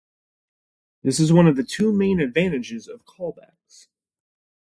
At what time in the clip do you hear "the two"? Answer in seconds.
1.55-1.93